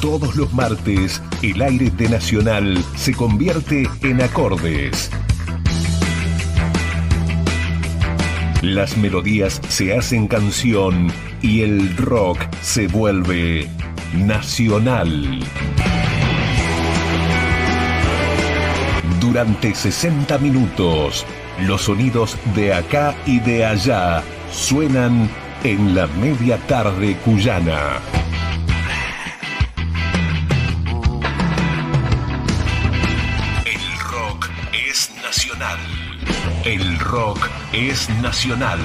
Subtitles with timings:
[0.00, 5.10] Todos los martes, el aire de Nacional se convierte en acordes.
[8.62, 11.08] Las melodías se hacen canción
[11.42, 13.68] y el rock se vuelve
[14.14, 15.40] nacional.
[19.20, 21.26] Durante 60 minutos,
[21.66, 24.22] los sonidos de acá y de allá
[24.52, 25.28] suenan
[25.64, 28.00] en la media tarde cuyana.
[37.08, 38.78] Rock es nacional.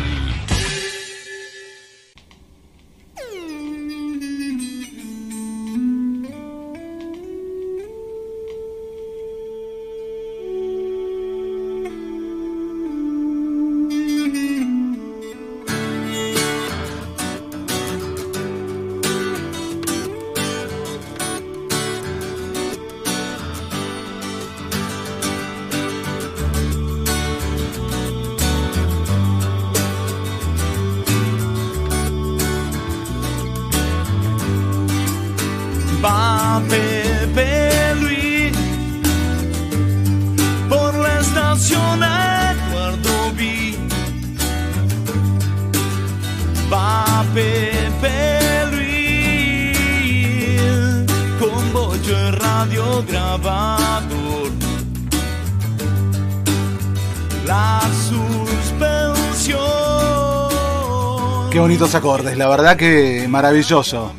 [61.73, 64.13] Bonitos acordes, la verdad que maravilloso.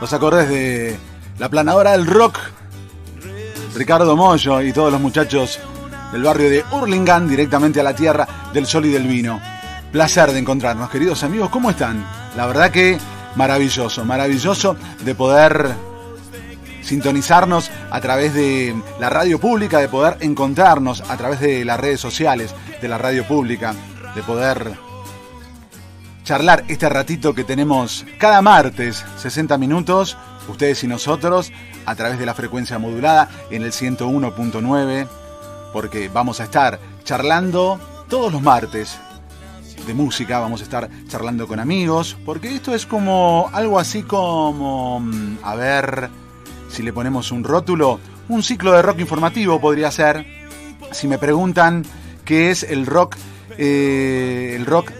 [0.00, 0.96] Los acordes de
[1.38, 2.36] la planadora del rock,
[3.76, 5.60] Ricardo Mollo y todos los muchachos
[6.10, 9.40] del barrio de Hurlingham, directamente a la tierra del sol y del vino.
[9.92, 12.04] Placer de encontrarnos, queridos amigos, ¿cómo están?
[12.36, 12.98] La verdad que
[13.36, 15.76] maravilloso, maravilloso de poder
[16.82, 22.00] sintonizarnos a través de la radio pública, de poder encontrarnos a través de las redes
[22.00, 22.52] sociales
[22.82, 23.76] de la radio pública,
[24.16, 24.72] de poder
[26.24, 30.16] charlar este ratito que tenemos cada martes, 60 minutos,
[30.48, 31.52] ustedes y nosotros,
[31.84, 35.06] a través de la frecuencia modulada en el 101.9,
[35.72, 38.98] porque vamos a estar charlando todos los martes
[39.86, 45.00] de música, vamos a estar charlando con amigos, porque esto es como algo así como,
[45.00, 46.08] mm, a ver
[46.70, 50.26] si le ponemos un rótulo, un ciclo de rock informativo podría ser.
[50.90, 51.84] Si me preguntan
[52.24, 53.16] qué es el rock,
[53.58, 54.90] eh, el rock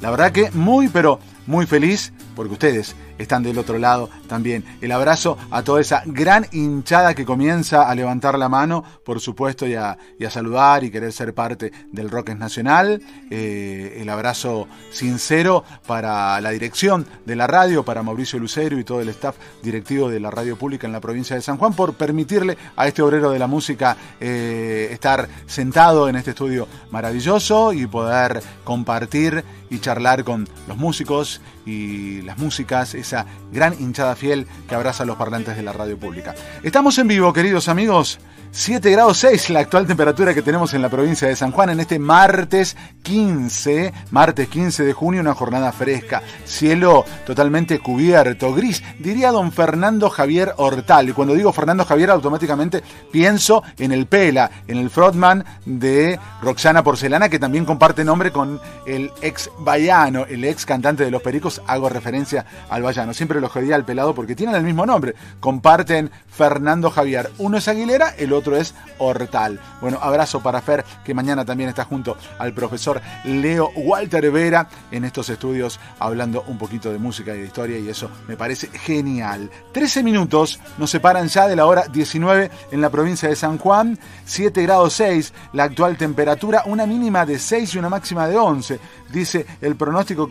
[0.00, 4.64] La verdad que muy, pero muy feliz porque ustedes están del otro lado también.
[4.80, 9.66] El abrazo a toda esa gran hinchada que comienza a levantar la mano, por supuesto,
[9.66, 13.02] y a, y a saludar y querer ser parte del Rock es Nacional.
[13.30, 19.00] Eh, el abrazo sincero para la dirección de la radio, para Mauricio Lucero y todo
[19.00, 22.56] el staff directivo de la radio pública en la provincia de San Juan, por permitirle
[22.76, 28.42] a este obrero de la música eh, estar sentado en este estudio maravilloso y poder
[28.64, 35.04] compartir y charlar con los músicos y las músicas, esa gran hinchada fiel que abraza
[35.04, 36.34] a los parlantes de la radio pública.
[36.62, 38.18] Estamos en vivo, queridos amigos.
[38.58, 41.78] 7 grados 6 la actual temperatura que tenemos en la provincia de San Juan en
[41.78, 49.30] este martes 15, martes 15 de junio, una jornada fresca, cielo totalmente cubierto, gris, diría
[49.30, 51.10] don Fernando Javier Hortal.
[51.10, 52.82] Y cuando digo Fernando Javier, automáticamente
[53.12, 58.58] pienso en el Pela, en el frontman de Roxana Porcelana, que también comparte nombre con
[58.86, 63.12] el ex Bayano, el ex cantante de Los Pericos, hago referencia al Bayano.
[63.12, 67.30] Siempre lo jodía al pelado porque tienen el mismo nombre, comparten Fernando Javier.
[67.36, 69.58] Uno es Aguilera, el otro es Hortal.
[69.80, 75.04] Bueno, abrazo para Fer, que mañana también está junto al profesor Leo Walter Vera en
[75.04, 79.50] estos estudios hablando un poquito de música y de historia y eso me parece genial.
[79.72, 83.98] 13 minutos nos separan ya de la hora 19 en la provincia de San Juan,
[84.26, 88.78] 7 grados 6 la actual temperatura, una mínima de 6 y una máxima de 11,
[89.10, 90.30] dice el pronóstico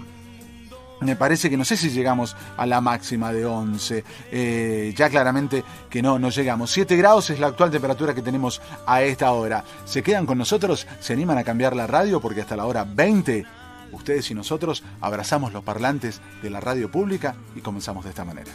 [1.01, 4.03] me parece que no sé si llegamos a la máxima de 11.
[4.31, 6.71] Eh, ya claramente que no, no llegamos.
[6.71, 9.63] 7 grados es la actual temperatura que tenemos a esta hora.
[9.85, 10.87] ¿Se quedan con nosotros?
[10.99, 12.21] ¿Se animan a cambiar la radio?
[12.21, 13.45] Porque hasta la hora 20,
[13.91, 18.51] ustedes y nosotros abrazamos los parlantes de la radio pública y comenzamos de esta manera.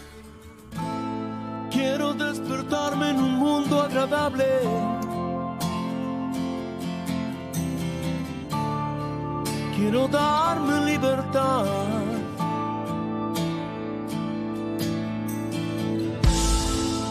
[1.70, 4.46] Quiero despertarme en un mundo agradable.
[9.76, 12.19] Quiero darme libertad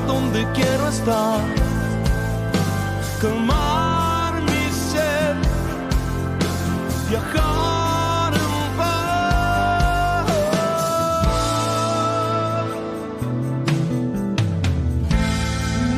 [0.00, 1.40] donde quiero estar.
[3.20, 5.36] Calmar mi sed,
[7.08, 7.64] viajar.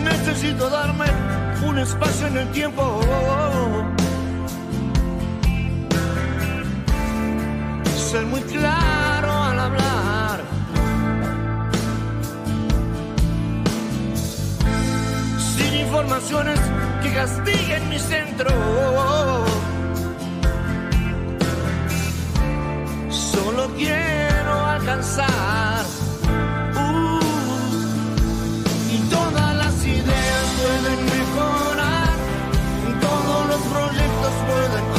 [0.05, 1.07] Necesito darme
[1.67, 3.01] un espacio en el tiempo.
[16.27, 18.51] Que castiguen mi centro.
[23.09, 25.85] Solo quiero alcanzar.
[26.75, 27.21] Uh,
[28.91, 32.17] y todas las ideas pueden mejorar.
[32.89, 34.96] Y todos los proyectos pueden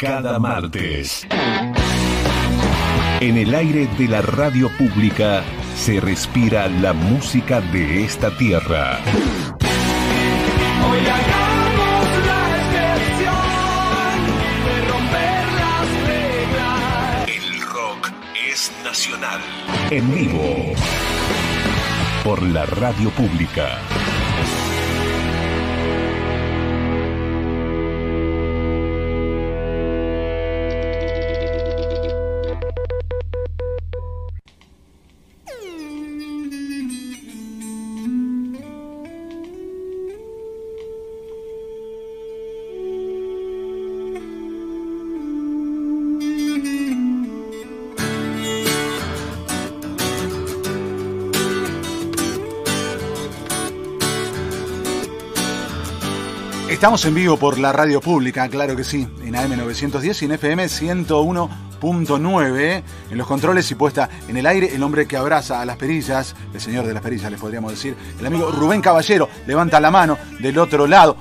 [0.00, 1.26] cada martes.
[3.20, 5.42] En el aire de la radio pública
[5.76, 8.98] se respira la música de esta tierra.
[10.88, 13.44] Hoy hagamos la excepción
[14.64, 17.28] de romper las reglas.
[17.28, 18.10] El rock
[18.50, 19.40] es nacional.
[19.90, 20.72] En vivo.
[22.24, 23.78] Por la radio pública.
[56.80, 60.64] Estamos en vivo por la radio pública, claro que sí, en AM910 y en FM
[60.64, 62.82] 101.9.
[63.10, 66.34] En los controles y puesta en el aire, el hombre que abraza a las perillas,
[66.54, 70.16] el señor de las perillas, les podríamos decir, el amigo Rubén Caballero, levanta la mano
[70.38, 71.18] del otro lado.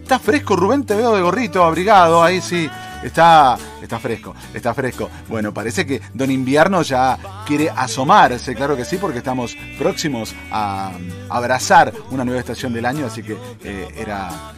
[0.00, 2.70] Está fresco, Rubén, te veo de gorrito, abrigado, ahí sí.
[3.02, 5.10] Está, está fresco, está fresco.
[5.28, 10.92] Bueno, parece que Don Invierno ya quiere asomarse, claro que sí, porque estamos próximos a,
[11.28, 14.52] abrazar una nueva estación del año, así que eh, era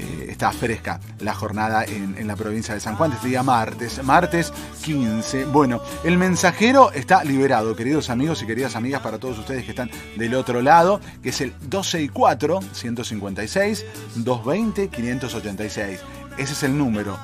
[0.00, 4.52] eh, está fresca la jornada en, la provincia de San Juan, este día martes, martes
[4.84, 5.44] 15.
[5.46, 9.90] Bueno, el mensajero está liberado, queridos amigos y queridas amigas, para todos ustedes que están
[10.16, 16.00] del otro lado, que es el 264 156 220 586.
[16.38, 17.18] Ese es el número.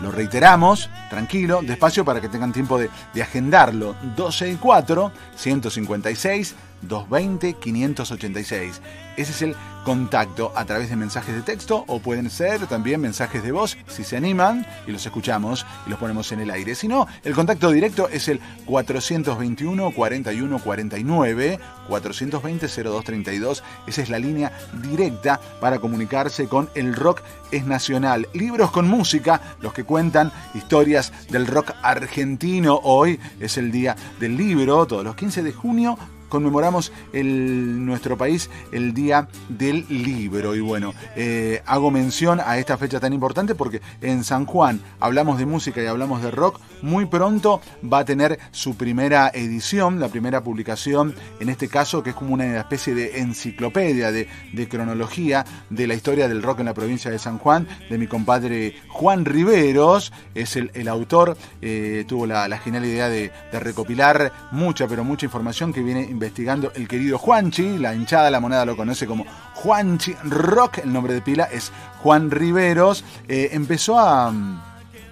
[0.00, 3.94] Lo reiteramos, tranquilo, despacio para que tengan tiempo de, de agendarlo.
[4.16, 8.80] 264 156 220 586.
[9.16, 9.54] Ese es el
[9.84, 14.04] contacto a través de mensajes de texto o pueden ser también mensajes de voz si
[14.04, 16.74] se animan y los escuchamos y los ponemos en el aire.
[16.74, 23.62] Si no, el contacto directo es el 421 41 49 420 0232.
[23.86, 24.52] Esa es la línea
[24.82, 28.28] directa para comunicarse con el rock es nacional.
[28.32, 32.78] Libros con música, los que cuentan historias del rock argentino.
[32.82, 35.98] Hoy es el día del libro, todos los 15 de junio
[36.32, 40.56] conmemoramos nuestro país el Día del Libro.
[40.56, 45.38] Y bueno, eh, hago mención a esta fecha tan importante porque en San Juan hablamos
[45.38, 46.58] de música y hablamos de rock.
[46.80, 52.10] Muy pronto va a tener su primera edición, la primera publicación, en este caso que
[52.10, 54.26] es como una especie de enciclopedia, de,
[54.70, 58.76] cronología de la historia del rock en la provincia de San Juan, de mi compadre
[58.88, 65.04] Juan Riveros, es el, autor, eh, tuvo la, genial idea de, de recopilar mucha, pero
[65.04, 69.26] mucha información que viene investigando el querido Juanchi, la hinchada la moneda lo conoce como
[69.54, 74.32] Juanchi Rock, el nombre de pila es Juan Riveros, eh, empezó a,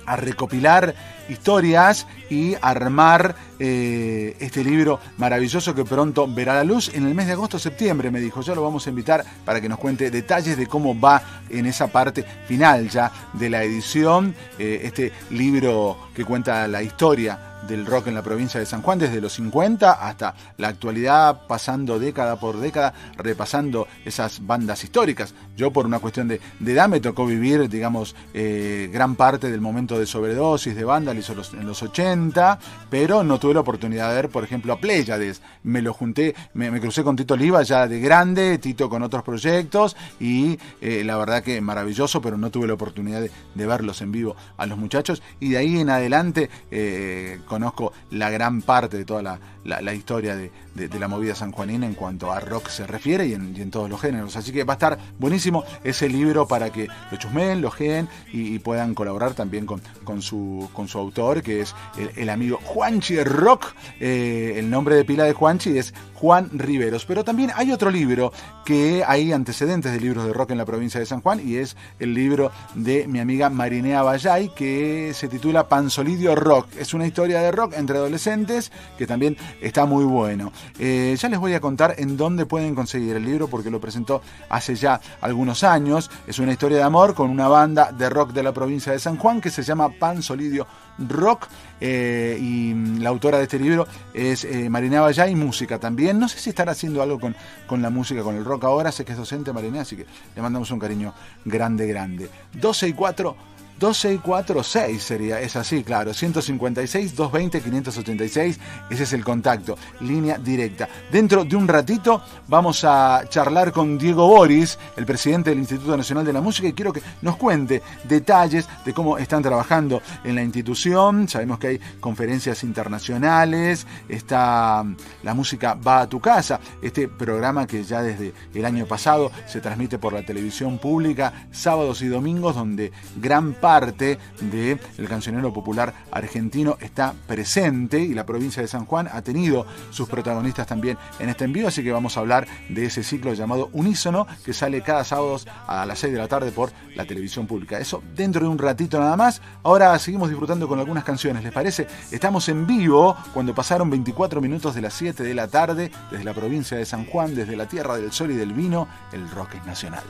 [0.06, 0.94] a recopilar
[1.28, 7.26] historias y armar eh, este libro maravilloso que pronto verá la luz en el mes
[7.26, 8.40] de agosto-septiembre, me dijo.
[8.42, 11.88] Ya lo vamos a invitar para que nos cuente detalles de cómo va en esa
[11.88, 14.34] parte final ya de la edición.
[14.58, 18.98] Eh, este libro que cuenta la historia del rock en la provincia de San Juan
[18.98, 25.34] desde los 50 hasta la actualidad, pasando década por década, repasando esas bandas históricas.
[25.56, 29.98] Yo por una cuestión de, edad me tocó vivir, digamos, eh, gran parte del momento
[29.98, 30.84] de sobredosis de
[31.18, 35.40] hizo en los 80, pero no tuve la oportunidad de ver, por ejemplo, a Pléyades.
[35.62, 39.96] Me lo junté, me, crucé con Tito Oliva ya de grande, Tito con otros proyectos
[40.18, 44.34] y eh, la verdad que maravilloso, pero no tuve la oportunidad de, verlos en vivo
[44.56, 49.40] a los muchachos y de ahí en adelante eh, conozco la gran parte de toda
[49.64, 53.88] la, historia de, la movida sanjuanina en cuanto a rock se refiere y en, todos
[53.88, 54.36] los géneros.
[54.36, 58.58] Así que va a estar buenísimo ese libro para que lo chusmeen, lo geen y,
[58.60, 61.74] puedan colaborar también con, con, su, con su autor, que es
[62.16, 63.72] el, amigo Juanchi Rock.
[64.00, 67.06] Eh, el nombre de pila de Juanchi es Juan Riveros.
[67.06, 68.32] Pero también hay otro libro
[68.64, 71.76] que hay antecedentes de libros de rock en la provincia de San Juan y es
[71.98, 76.68] el libro de mi amiga Marinea Bayay que se titula Pansolidio Rock.
[76.78, 80.52] Es una historia de rock entre adolescentes que también está muy bueno.
[80.78, 84.22] Eh, ya les voy a contar en dónde pueden conseguir el libro porque lo presentó
[84.48, 86.10] hace ya algunos años.
[86.26, 89.16] Es una historia de amor con una banda de rock de la provincia de San
[89.16, 90.66] Juan que se llama Pansolidio
[90.98, 91.48] Rock.
[91.80, 96.18] Eh, y la autora de este libro es eh, Marinea Bayay, música también.
[96.18, 97.34] No sé si estará haciendo algo con,
[97.66, 98.92] con la música, con el rock ahora.
[98.92, 101.14] Sé que es docente Marinea, así que le mandamos un cariño
[101.44, 102.28] grande, grande.
[102.52, 103.36] 12 y 4
[103.80, 108.60] 1246 sería, es así, claro, 156 220 586,
[108.90, 110.86] ese es el contacto, línea directa.
[111.10, 116.26] Dentro de un ratito vamos a charlar con Diego Boris, el presidente del Instituto Nacional
[116.26, 120.42] de la Música, y quiero que nos cuente detalles de cómo están trabajando en la
[120.42, 121.26] institución.
[121.26, 124.84] Sabemos que hay conferencias internacionales, está
[125.22, 129.62] La Música va a tu casa, este programa que ya desde el año pasado se
[129.62, 135.94] transmite por la televisión pública sábados y domingos, donde gran parte parte del cancionero popular
[136.10, 141.28] argentino está presente y la provincia de San Juan ha tenido sus protagonistas también en
[141.28, 145.04] este envío, así que vamos a hablar de ese ciclo llamado Unísono que sale cada
[145.04, 147.78] sábado a las 6 de la tarde por la televisión pública.
[147.78, 149.40] Eso dentro de un ratito nada más.
[149.62, 151.86] Ahora seguimos disfrutando con algunas canciones, ¿les parece?
[152.10, 156.34] Estamos en vivo cuando pasaron 24 minutos de las 7 de la tarde desde la
[156.34, 159.64] provincia de San Juan, desde la tierra del sol y del vino, el rock es
[159.64, 160.02] nacional.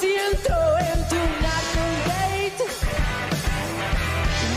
[0.00, 2.58] siento en tu night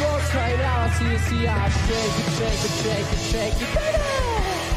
[0.02, 3.76] Walks right out, see you see, I shake it, shake it, shake it, shake it,
[3.76, 4.69] baby.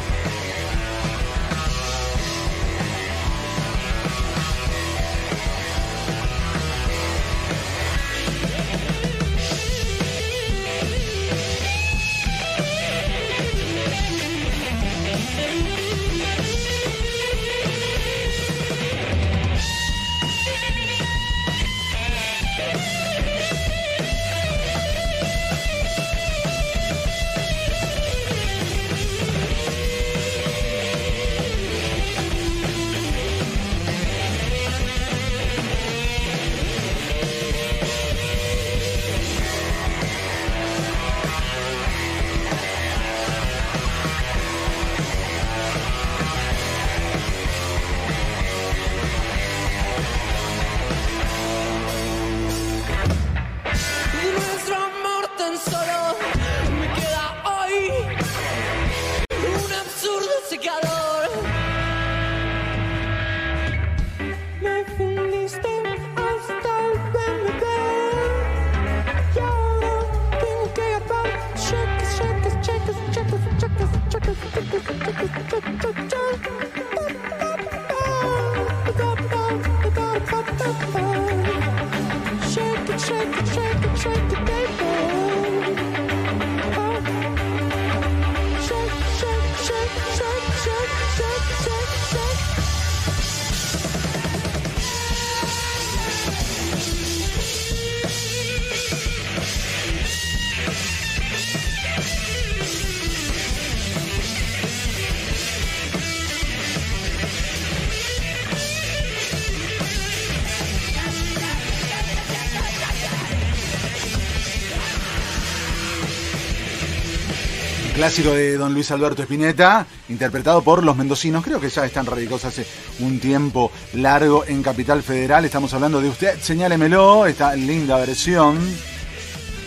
[118.02, 122.44] Clásico de don Luis Alberto Espineta, interpretado por los mendocinos, creo que ya están radicados
[122.46, 122.66] hace
[122.98, 125.44] un tiempo largo en Capital Federal.
[125.44, 128.58] Estamos hablando de usted, señálemelo, esta linda versión.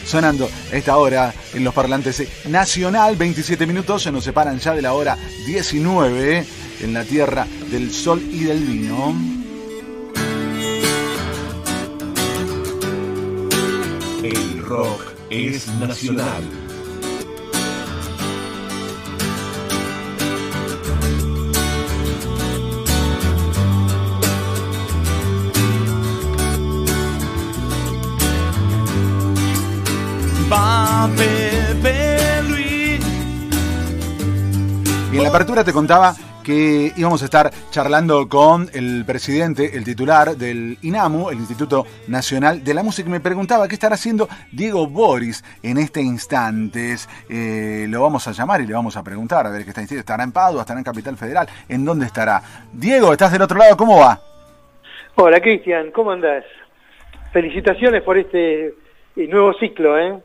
[0.06, 4.92] Sonando esta hora en los parlantes nacional, 27 minutos, se nos separan ya de la
[4.92, 6.46] hora 19
[6.82, 9.16] en la tierra del sol y del vino.
[14.22, 16.65] El rock es nacional.
[35.26, 40.78] La apertura te contaba que íbamos a estar charlando con el presidente, el titular del
[40.84, 43.10] INAMU, el Instituto Nacional de la Música.
[43.10, 46.94] Me preguntaba qué estará haciendo Diego Boris en este instante.
[47.28, 50.02] Eh, lo vamos a llamar y le vamos a preguntar a ver qué está diciendo.
[50.02, 50.62] ¿Estará en Padua?
[50.62, 51.48] ¿Estará en Capital Federal?
[51.68, 52.44] ¿En dónde estará?
[52.72, 54.22] Diego, estás del otro lado, ¿cómo va?
[55.16, 56.46] Hola Cristian, ¿cómo andás?
[57.34, 60.20] Felicitaciones por este eh, nuevo ciclo, ¿eh?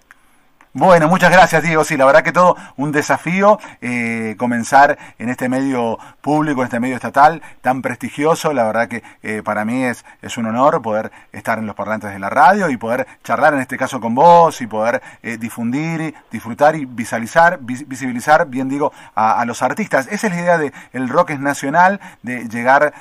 [0.73, 1.83] Bueno, muchas gracias Diego.
[1.83, 6.79] Sí, la verdad que todo un desafío eh, comenzar en este medio público, en este
[6.79, 8.53] medio estatal tan prestigioso.
[8.53, 12.13] La verdad que eh, para mí es, es un honor poder estar en los parlantes
[12.13, 16.15] de la radio y poder charlar en este caso con vos y poder eh, difundir,
[16.31, 20.07] disfrutar y visualizar, visibilizar, bien digo, a, los artistas.
[20.09, 22.95] Esa es la idea de el rock es nacional, de llegar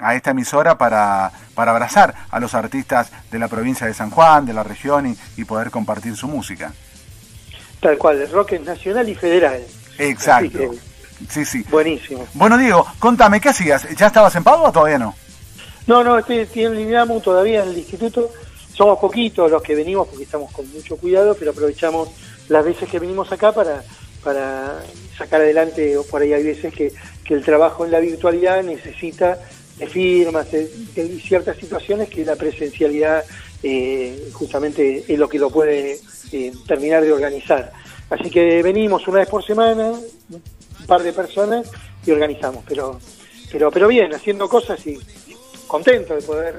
[0.00, 4.46] a esta emisora para, para abrazar a los artistas de la provincia de San Juan,
[4.46, 6.70] de la región y poder compartir su música.
[7.86, 9.62] Tal cual, el rock es nacional y federal.
[9.96, 10.74] Exacto.
[11.30, 11.64] sí, sí.
[11.70, 12.26] Buenísimo.
[12.34, 13.86] Bueno, Diego, contame, ¿qué hacías?
[13.96, 15.14] ¿Ya estabas en Padua o todavía no?
[15.86, 18.28] No, no, estoy, estoy en Linamu todavía en el instituto.
[18.74, 22.08] Somos poquitos los que venimos porque estamos con mucho cuidado, pero aprovechamos
[22.48, 23.84] las veces que venimos acá para,
[24.24, 24.82] para
[25.16, 26.92] sacar adelante, o por ahí hay veces que,
[27.24, 29.38] que el trabajo en la virtualidad necesita
[29.78, 30.66] de firmas, de,
[31.20, 33.22] ciertas situaciones que la presencialidad
[33.62, 35.98] eh, justamente es lo que lo puede
[36.32, 37.72] eh, terminar de organizar.
[38.10, 41.70] Así que venimos una vez por semana, un par de personas
[42.04, 43.00] y organizamos, pero
[43.50, 44.98] pero pero bien, haciendo cosas y
[45.66, 46.56] contento de poder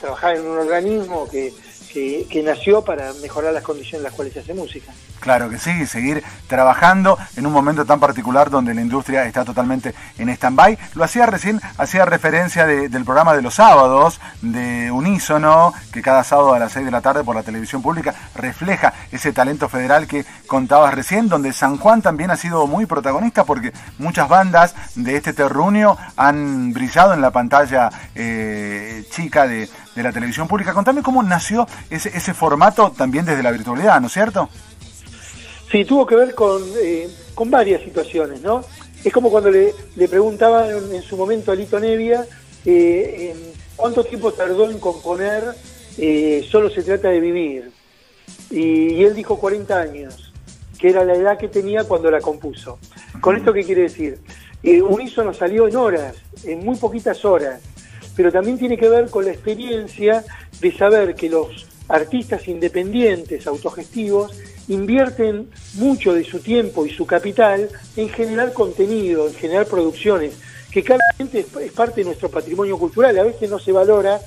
[0.00, 1.52] trabajar en un organismo que,
[1.94, 4.92] que, nació para mejorar las condiciones en las cuales se hace música.
[5.20, 9.94] Claro que sí, seguir trabajando en un momento tan particular donde la industria está totalmente
[10.18, 10.76] en stand-by.
[10.94, 16.52] Lo hacía recién, hacía referencia del programa de los sábados de Unísono, que cada sábado
[16.52, 20.26] a las 6 de la tarde por la televisión pública refleja ese talento federal que
[20.46, 25.32] contabas recién, donde San Juan también ha sido muy protagonista porque muchas bandas de este
[25.32, 30.72] terruño han brillado en la pantalla eh, chica de, de la televisión pública.
[30.72, 34.48] Contame cómo nació ese, ese formato también desde la virtualidad, ¿no es cierto?
[35.70, 38.62] Sí, tuvo que ver con, eh, con varias situaciones, ¿no?
[39.02, 42.24] Es como cuando le, le preguntaban en, su momento a Lito Nevia
[42.64, 43.34] eh,
[43.76, 45.44] cuánto tiempo tardó en componer
[45.98, 47.72] eh, Solo se trata de vivir.
[48.50, 50.32] Y, y, él dijo 40 años,
[50.78, 52.78] que era la edad que tenía cuando la compuso.
[53.20, 54.20] ¿Con esto qué quiere decir?
[54.62, 57.60] Unísono salió en horas, en muy poquitas horas
[58.16, 60.24] pero también tiene que ver con la experiencia
[60.60, 64.32] de saber que los artistas independientes, autogestivos,
[64.68, 70.34] invierten mucho de su tiempo y su capital en generar contenido, en generar producciones,
[70.70, 73.18] que claramente es parte de nuestro patrimonio cultural.
[73.18, 74.20] A veces no se valora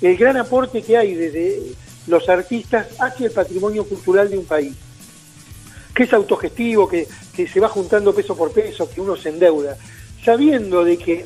[0.00, 1.62] el gran aporte que hay desde
[2.06, 4.74] los artistas hacia el patrimonio cultural de un país,
[5.94, 9.76] que es autogestivo, que, que se va juntando peso por peso, que uno se endeuda,
[10.24, 11.24] sabiendo de que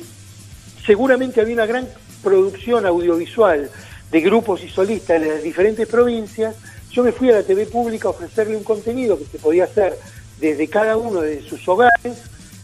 [0.85, 1.87] seguramente había una gran
[2.23, 3.69] producción audiovisual
[4.11, 6.55] de grupos y solistas en las diferentes provincias,
[6.91, 9.97] yo me fui a la TV pública a ofrecerle un contenido que se podía hacer
[10.39, 12.17] desde cada uno de sus hogares,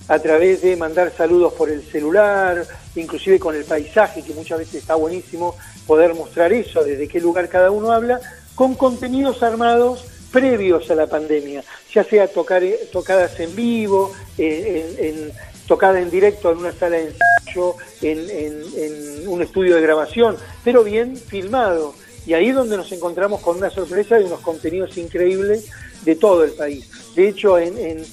[0.07, 2.65] a través de mandar saludos por el celular,
[2.95, 5.55] inclusive con el paisaje, que muchas veces está buenísimo
[5.87, 8.19] poder mostrar eso, desde qué lugar cada uno habla,
[8.53, 11.63] con contenidos armados previos a la pandemia,
[11.93, 17.07] ya sea tocar, tocadas en vivo, eh, en, tocada en directo en una sala de
[17.07, 21.93] ensayo, en, un estudio de grabación, pero bien filmado.
[22.25, 25.69] Y ahí es donde nos encontramos con una sorpresa de unos contenidos increíbles
[26.03, 26.89] de todo el país.
[27.15, 28.03] De hecho, en,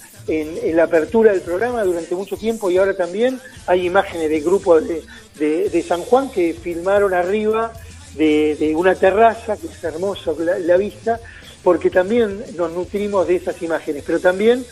[0.76, 5.84] la apertura del programa durante mucho tiempo y ahora también hay imágenes de grupos de,
[5.86, 7.72] San Juan que filmaron arriba
[8.14, 11.18] de, una terraza, que es hermosa la vista,
[11.64, 14.64] porque también nos nutrimos de esas imágenes, pero también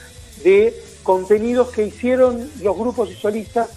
[0.44, 3.70] de contenidos que hicieron los grupos y solistas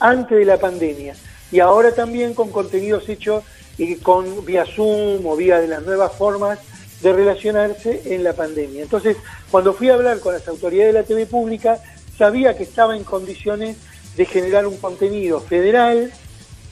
[0.00, 1.14] antes de la pandemia
[1.50, 3.44] y ahora también con contenidos hechos
[3.78, 6.58] eh, con vía Zoom o vía de las nuevas formas
[7.02, 8.82] de relacionarse en la pandemia.
[8.82, 9.16] Entonces,
[9.50, 11.78] cuando fui a hablar con las autoridades de la TV pública,
[12.16, 13.76] sabía que estaba en condiciones
[14.16, 16.12] de generar un contenido federal,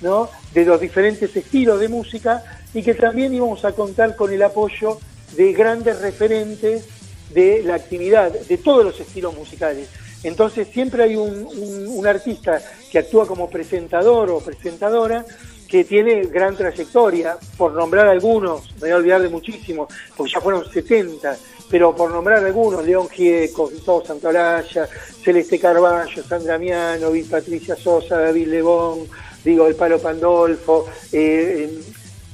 [0.01, 0.29] ¿no?
[0.55, 2.43] de los diferentes estilos de música
[2.75, 4.99] y que también íbamos a contar con el apoyo
[5.37, 6.87] de grandes referentes
[7.33, 9.89] de la actividad, de todos los estilos musicales.
[10.23, 15.25] Entonces siempre hay un, artista que actúa como presentador o presentadora
[15.69, 20.41] que tiene gran trayectoria, por nombrar algunos, me voy a olvidar de muchísimos, porque ya
[20.41, 21.35] fueron 70,
[21.71, 24.87] pero por nombrar algunos, León Gieco, Gustavo Santolaya,
[25.25, 29.09] Celeste Carballo, Sandra Mianovic, Patricia Sosa, David Lebón,
[29.43, 31.81] digo, El Palo Pandolfo, eh,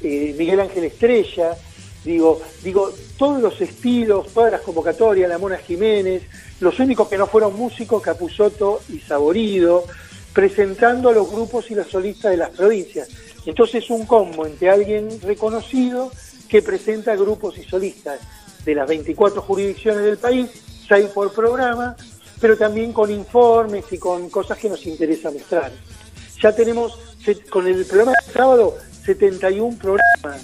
[0.03, 1.57] eh, Miguel Ángel Estrella,
[2.05, 6.23] Digo, digo, todos los estilos, todas las convocatorias, la Mona Jiménez,
[6.61, 9.85] los únicos que no fueron músicos, Capusotto y Saborido,
[10.33, 13.09] presentando a los grupos y las solistas de las provincias.
[13.45, 16.13] Entonces un combo entre alguien reconocido
[16.49, 18.21] que presenta grupos y solistas
[18.65, 20.49] de las 24 jurisdicciones del país,
[20.87, 21.97] seis por programa,
[22.41, 25.73] pero también con informes y con cosas que nos interesa mostrar.
[26.41, 26.99] Ya tenemos,
[27.51, 30.43] con el programa de sábado, 71 programas.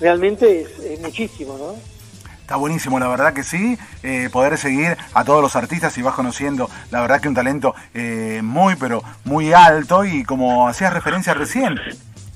[0.00, 1.99] Realmente es, muchísimo, ¿no?
[2.50, 6.16] Está buenísimo, la verdad que sí, eh, poder seguir a todos los artistas y vas
[6.16, 11.32] conociendo, la verdad que un talento eh, muy, pero muy alto y como hacías referencia
[11.32, 11.78] recién,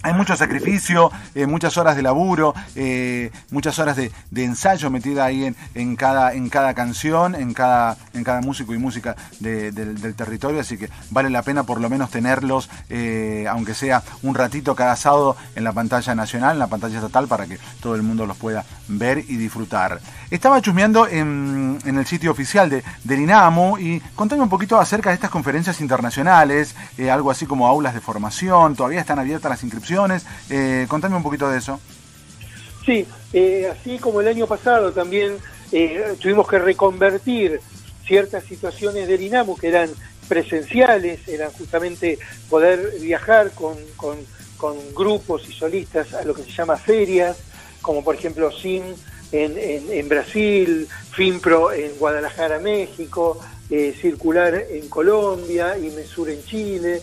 [0.04, 5.50] hay mucho sacrificio, eh, muchas horas de laburo, eh, muchas horas de, ensayo metida ahí
[5.74, 10.76] en, cada, en cada canción, en cada, en cada músico y música del, territorio, así
[10.76, 15.36] que vale la pena por lo menos tenerlos, eh, aunque sea un ratito cada sábado
[15.54, 18.62] en la pantalla nacional, en la pantalla estatal, para que todo el mundo los pueda
[18.88, 20.00] ver y disfrutar.
[20.30, 25.14] Estaba chusmeando en, el sitio oficial de, del INAMU y contame un poquito acerca de
[25.14, 26.74] estas conferencias internacionales,
[27.10, 29.93] algo así como aulas de formación, todavía están abiertas las inscripciones
[30.50, 31.80] eh, contame un poquito de eso.
[32.85, 35.37] Sí, eh, así como el año pasado también
[35.72, 37.61] eh, tuvimos que reconvertir
[38.07, 39.90] ciertas situaciones del INAMU que eran
[40.28, 42.18] presenciales, eran justamente
[42.50, 44.16] poder viajar con, con,
[44.94, 47.37] grupos y solistas a lo que se llama ferias,
[47.83, 48.83] como por ejemplo SIM
[49.30, 57.02] en, en, Brasil, FIMPRO en Guadalajara, México, Circular en Colombia y MESUR en Chile.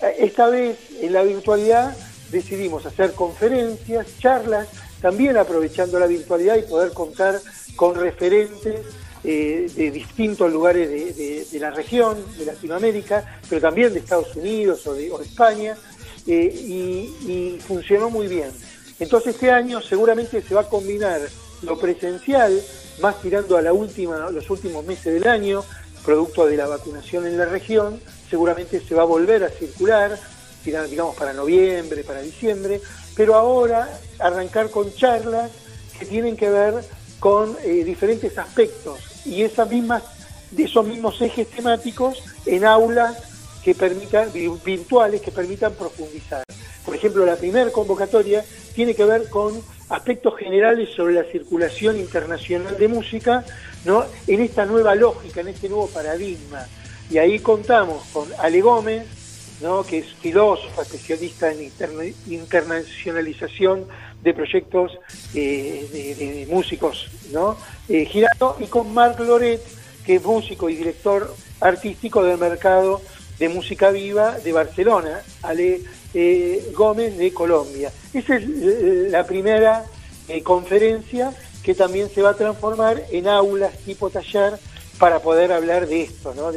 [0.00, 1.96] Esta vez en la virtualidad
[2.30, 4.68] decidimos hacer conferencias, charlas,
[5.00, 7.40] también aprovechando la virtualidad y poder contar
[7.76, 8.80] con referentes
[9.24, 14.94] eh, de distintos lugares de, la región, de Latinoamérica, pero también de Estados Unidos o
[14.94, 15.76] de, España,
[16.26, 18.50] eh, y, funcionó muy bien.
[18.98, 21.20] Entonces este año seguramente se va a combinar
[21.62, 22.60] lo presencial,
[23.00, 25.64] más tirando a la última, los últimos meses del año,
[26.04, 30.18] producto de la vacunación en la región, seguramente se va a volver a circular,
[30.64, 32.80] digamos para noviembre, para diciembre,
[33.14, 35.50] pero ahora arrancar con charlas
[35.98, 36.74] que tienen que ver
[37.20, 40.02] con eh, diferentes aspectos y esas mismas,
[40.50, 43.16] de esos mismos ejes temáticos en aulas
[43.62, 44.30] que permitan,
[44.64, 46.44] virtuales que permitan profundizar.
[46.84, 52.76] Por ejemplo, la primera convocatoria tiene que ver con aspectos generales sobre la circulación internacional
[52.78, 53.44] de música,
[53.84, 54.04] ¿no?
[54.26, 56.66] en esta nueva lógica, en este nuevo paradigma.
[57.10, 59.06] Y ahí contamos con Ale Gómez,
[59.60, 59.84] ¿no?
[59.84, 61.72] que es filósofo, especialista en
[62.26, 63.86] internacionalización
[64.22, 64.92] de proyectos
[65.34, 67.56] eh, de, músicos ¿no?
[67.88, 69.62] Eh, girando, y con Marc Loret,
[70.04, 73.00] que es músico y director artístico del mercado
[73.38, 75.80] de música viva de Barcelona, Ale
[76.14, 77.92] eh, Gómez de Colombia.
[78.12, 78.48] Esa es
[79.10, 79.84] la primera
[80.42, 84.58] conferencia que también se va a transformar en aulas tipo taller
[84.98, 86.50] para poder hablar de esto, ¿no?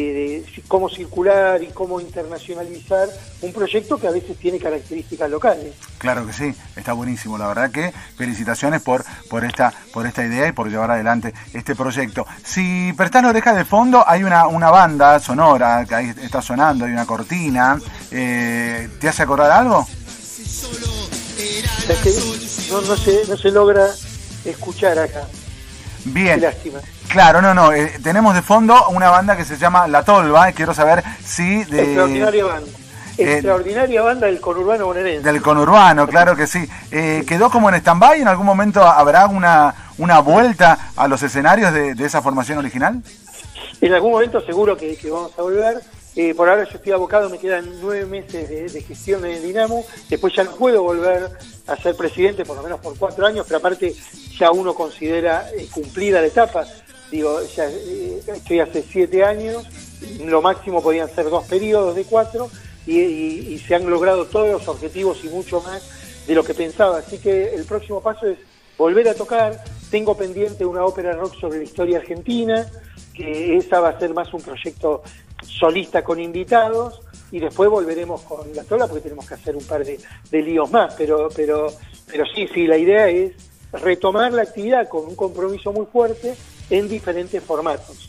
[0.00, 3.08] De, cómo circular y cómo internacionalizar
[3.42, 5.74] un proyecto que a veces tiene características locales.
[5.98, 7.38] Claro que sí, está buenísimo.
[7.38, 11.74] La verdad que felicitaciones por, por, esta, por esta idea y por llevar adelante este
[11.74, 12.26] proyecto.
[12.44, 16.84] Si prestás la oreja de fondo, hay una, una banda sonora que ahí está sonando,
[16.84, 17.78] hay una cortina.
[18.10, 19.86] Eh, ¿Te hace acordar algo?
[22.70, 23.88] no, no, se, no se logra
[24.44, 25.26] escuchar acá.
[26.04, 26.40] Bien.
[26.40, 26.80] lástima.
[27.08, 27.72] Claro, no, no.
[27.72, 30.50] Eh, tenemos de fondo una banda que se llama La Tolva.
[30.50, 31.64] Y quiero saber si.
[31.64, 32.70] De, Extraordinaria banda.
[33.18, 35.30] Eh, Extraordinaria banda del conurbano bonaerense.
[35.30, 36.66] Del conurbano, claro que sí.
[36.90, 38.20] Eh, ¿Quedó como en stand-by?
[38.22, 43.02] ¿En algún momento habrá una, una vuelta a los escenarios de, esa formación original?
[43.80, 45.82] En algún momento seguro que, vamos a volver.
[46.34, 49.84] por ahora yo estoy abocado, me quedan nueve meses de, gestión en el Dinamo.
[50.08, 51.28] Después ya no puedo volver
[51.66, 53.94] a ser presidente, por lo menos por cuatro años, pero aparte
[54.38, 56.64] ya uno considera cumplida la etapa
[57.12, 59.68] digo, ya eh, estoy hace siete años,
[60.24, 62.50] lo máximo podían ser dos periodos de cuatro
[62.86, 66.98] y, se han logrado todos los objetivos y mucho más de lo que pensaba.
[66.98, 68.38] Así que el próximo paso es
[68.76, 69.62] volver a tocar.
[69.90, 72.66] Tengo pendiente una ópera rock sobre la historia argentina,
[73.14, 75.02] que esa va a ser más un proyecto
[75.44, 79.84] solista con invitados y después volveremos con la tola porque tenemos que hacer un par
[79.84, 81.72] de, de líos más, pero, pero,
[82.10, 83.32] pero sí, sí, la idea es
[83.72, 86.34] retomar la actividad con un compromiso muy fuerte
[86.72, 88.08] en diferentes formatos.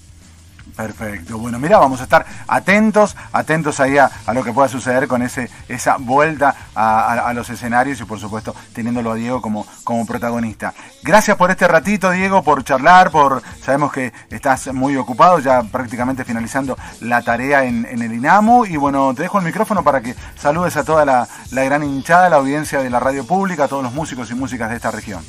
[0.76, 1.38] Perfecto.
[1.38, 5.49] Bueno, mira, vamos a estar atentos, atentos ahí a, lo que pueda suceder con ese
[5.67, 10.73] esa vuelta a, los escenarios y por supuesto teniéndolo a Diego como, como protagonista.
[11.04, 16.23] Gracias por este ratito, Diego, por charlar, por sabemos que estás muy ocupado, ya prácticamente
[16.23, 18.65] finalizando la tarea en, el INAMU.
[18.65, 22.38] Y bueno, te dejo el micrófono para que saludes a toda la, gran hinchada, la
[22.38, 25.23] audiencia de la radio pública, a todos los músicos y músicas de esta región.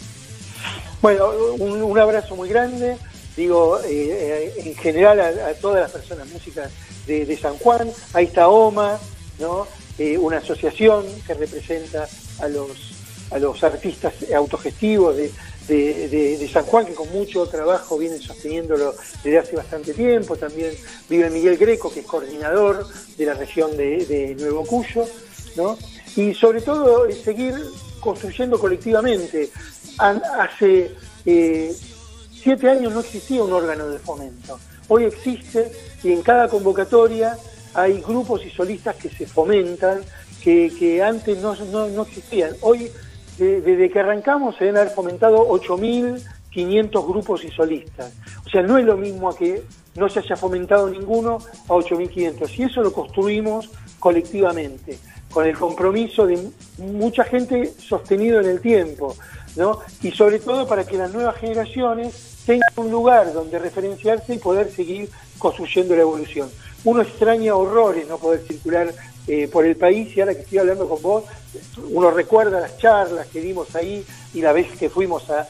[1.02, 1.26] Bueno,
[1.58, 2.96] un abrazo muy grande
[3.36, 6.70] digo, eh, eh, en general a, todas las personas músicas
[7.06, 7.90] de, San Juan.
[8.12, 8.98] Ahí está OMA,
[9.38, 9.66] ¿no?
[9.98, 12.08] Eh, una asociación que representa
[12.40, 12.70] a los,
[13.30, 15.30] a los artistas autogestivos de,
[16.52, 20.36] San Juan, que con mucho trabajo vienen sosteniéndolo desde hace bastante tiempo.
[20.36, 20.72] También
[21.08, 25.06] vive Miguel Greco, que es coordinador de la región de, Nuevo Cuyo,
[25.56, 25.78] ¿no?
[26.16, 27.54] Y sobre todo seguir
[28.00, 29.50] construyendo colectivamente.
[29.98, 30.90] Hace
[32.44, 34.60] siete años no existía un órgano de fomento.
[34.88, 37.38] Hoy existe y en cada convocatoria
[37.72, 40.02] hay grupos y solistas que se fomentan,
[40.42, 42.50] que, antes no, existían.
[42.60, 42.92] Hoy,
[43.38, 48.12] desde que arrancamos, se deben haber fomentado 8.500 grupos y solistas.
[48.46, 49.62] O sea, no es lo mismo a que
[49.96, 52.58] no se haya fomentado ninguno a 8.500.
[52.58, 54.98] Y eso lo construimos colectivamente,
[55.30, 59.16] con el compromiso de mucha gente sostenido en el tiempo,
[59.56, 59.80] ¿no?
[60.02, 64.70] Y sobre todo para que las nuevas generaciones tenga un lugar donde referenciarse y poder
[64.70, 66.50] seguir construyendo la evolución.
[66.84, 68.92] Uno extraña horrores no poder circular
[69.26, 71.24] eh, por el país y ahora que estoy hablando con vos,
[71.90, 74.04] uno recuerda las charlas que dimos ahí
[74.34, 75.46] y la vez que fuimos a,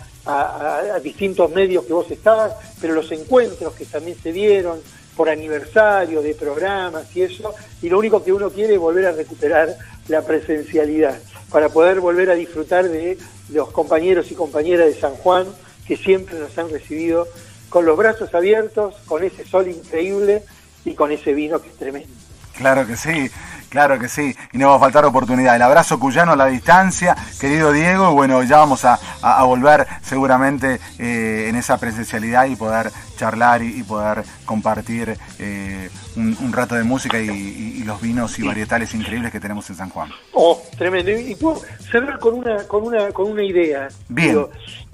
[1.02, 4.80] distintos medios que vos estabas, pero los encuentros que también se dieron
[5.16, 7.52] por aniversario de programas y eso,
[7.82, 9.76] y lo único que uno quiere es volver a recuperar
[10.08, 11.18] la presencialidad
[11.50, 13.18] para poder volver a disfrutar de
[13.50, 15.46] los compañeros y compañeras de San Juan
[15.86, 17.26] que siempre nos han recibido
[17.68, 20.42] con los brazos abiertos, con ese sol increíble
[20.84, 22.08] y con ese vino que es tremendo.
[22.56, 23.28] Claro que sí,
[23.68, 25.56] claro que sí, y no va a faltar oportunidad.
[25.56, 28.98] El abrazo cuyano a la distancia, querido Diego, y bueno, ya vamos a,
[29.42, 36.74] volver seguramente eh, en esa presencialidad y poder charlar y, poder compartir eh, un, rato
[36.74, 40.10] de música y, los vinos y varietales increíbles que tenemos en San Juan.
[40.32, 41.10] Oh, tremendo.
[41.10, 43.88] Y, puedo cerrar con una, con una, con una idea.
[44.08, 44.46] Bien.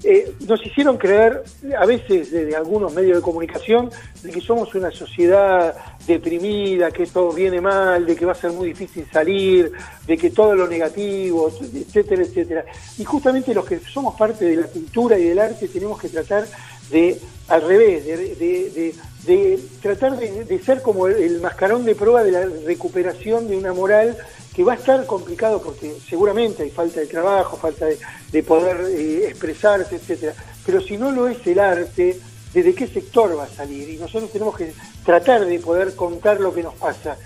[0.03, 1.43] Eh, nos hicieron creer,
[1.77, 3.89] a veces desde algunos medios de comunicación,
[4.23, 5.75] de que somos una sociedad
[6.07, 9.71] deprimida, que todo viene mal, de que va a ser muy difícil salir,
[10.07, 12.65] de que todo lo negativo, etcétera, etcétera.
[12.97, 16.45] Y justamente los que somos parte de la cultura y del arte tenemos que tratar
[16.89, 17.19] de,
[17.51, 23.57] al revés, de, tratar de, ser como el mascarón de prueba de la recuperación de
[23.57, 24.17] una moral
[24.55, 29.27] que va a estar complicado porque seguramente hay falta de trabajo, falta de, poder eh,
[29.27, 30.33] expresarse, etcétera.
[30.65, 32.17] Pero si no lo es el arte,
[32.53, 33.89] ¿desde qué sector va a salir?
[33.89, 34.71] Y nosotros tenemos que
[35.05, 37.17] tratar de poder contar lo que nos pasa.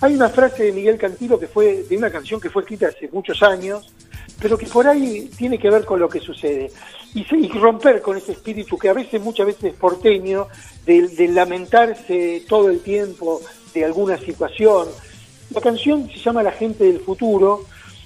[0.00, 3.08] Hay una frase de Miguel Cantilo que fue de una canción que fue escrita hace
[3.12, 3.92] muchos años,
[4.40, 6.72] pero que por ahí tiene que ver con lo que sucede.
[7.14, 10.46] Y, y romper con ese espíritu que a veces, muchas veces es porteño,
[10.86, 13.40] de lamentarse todo el tiempo
[13.74, 14.88] de alguna situación,
[15.50, 17.64] la canción se llama La gente del futuro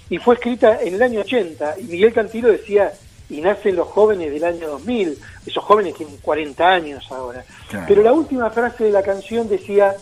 [0.09, 2.93] y fue escrita en el año 80 y Miguel Cantilo decía,
[3.29, 7.45] y nacen los jóvenes del año 2000, esos jóvenes tienen 40 años ahora.
[7.87, 9.95] Pero la última frase de la canción decía,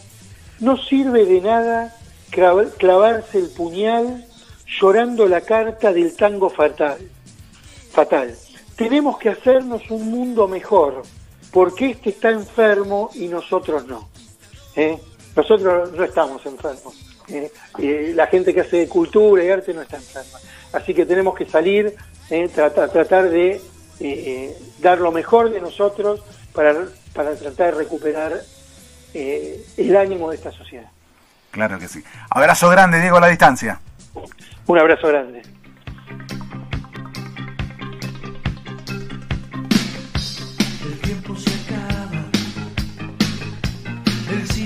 [0.60, 1.96] no sirve de nada
[2.30, 4.24] clavarse el puñal
[4.66, 6.98] llorando la carta del tango fatal.
[7.90, 8.34] Fatal.
[8.82, 11.02] Tenemos que hacernos un mundo mejor,
[11.52, 14.08] porque este está enfermo y nosotros no.
[14.74, 14.98] ¿Eh?
[15.36, 16.92] Nosotros no estamos enfermos.
[17.28, 20.36] Eh, la gente que hace cultura y arte no está enferma.
[20.72, 21.94] Así que tenemos que salir,
[22.28, 23.60] eh, tratar, tratar de
[24.80, 26.20] dar lo mejor de nosotros
[26.52, 26.74] para,
[27.14, 28.32] para tratar de recuperar
[29.14, 30.88] el ánimo de esta sociedad.
[31.52, 32.02] Claro que sí.
[32.30, 33.80] Abrazo grande, Diego, a la distancia.
[34.66, 35.42] Un abrazo grande.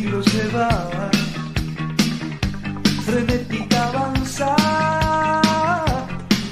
[0.07, 1.11] Siglo se va
[3.05, 4.57] frenética avanza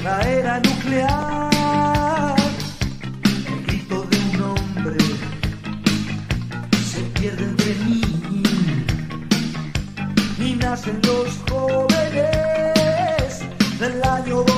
[0.02, 2.34] la era nuclear.
[3.46, 4.98] El grito de un hombre
[6.90, 8.02] se pierde entre mí
[10.38, 13.30] y nacen los jóvenes
[13.78, 14.53] del año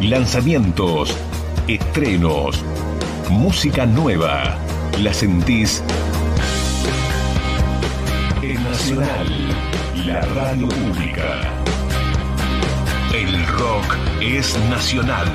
[0.00, 1.16] Lanzamientos,
[1.66, 2.64] estrenos,
[3.28, 4.56] música nueva.
[5.00, 5.82] La sentís
[8.40, 9.26] en Nacional,
[10.06, 11.40] la radio pública.
[13.12, 15.26] El rock es nacional.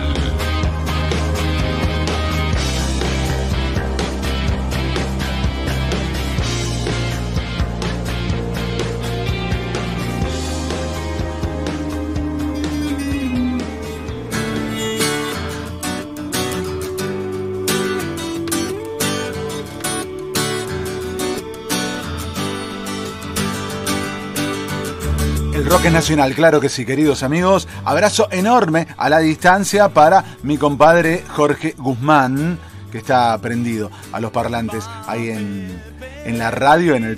[25.83, 27.67] Rock nacional, claro que sí, queridos amigos.
[27.85, 32.59] Abrazo enorme a la distancia para mi compadre Jorge Guzmán,
[32.91, 35.81] que está prendido a los parlantes ahí en,
[36.25, 37.17] en la radio, en el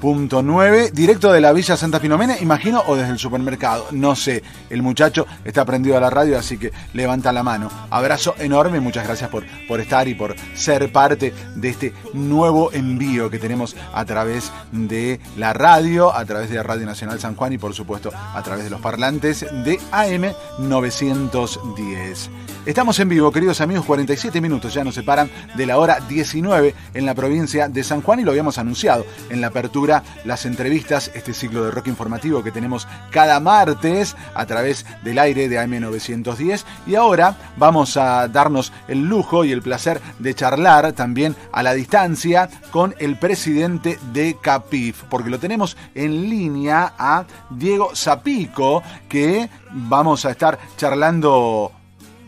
[0.00, 3.86] 101.9, directo de la Villa Santa Filomena, imagino, o desde el supermercado.
[3.90, 7.70] No sé, el muchacho está prendido a la radio, así que levanta la mano.
[7.90, 13.30] Abrazo enorme, muchas gracias por, por estar y por ser parte de este nuevo envío
[13.30, 17.58] que tenemos a través de la radio, a través de Radio Nacional San Juan y
[17.58, 22.30] por supuesto a través de los parlantes de AM 910.
[22.66, 27.06] Estamos en vivo, queridos amigos, 47 minutos ya nos separan de la hora 19 en
[27.06, 29.87] la provincia de San Juan y lo habíamos anunciado en la apertura
[30.24, 35.48] las entrevistas, este ciclo de rock informativo que tenemos cada martes a través del aire
[35.48, 36.64] de AM910.
[36.86, 41.74] Y ahora vamos a darnos el lujo y el placer de charlar también a la
[41.74, 49.48] distancia con el presidente de CAPIF, porque lo tenemos en línea a Diego Zapico, que
[49.70, 51.72] vamos a estar charlando